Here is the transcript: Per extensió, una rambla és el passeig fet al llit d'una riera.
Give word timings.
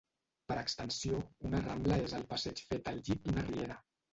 Per 0.51 0.55
extensió, 0.61 1.19
una 1.49 1.61
rambla 1.67 1.99
és 2.07 2.17
el 2.21 2.27
passeig 2.35 2.65
fet 2.73 2.93
al 2.93 3.07
llit 3.07 3.25
d'una 3.29 3.49
riera. 3.53 3.79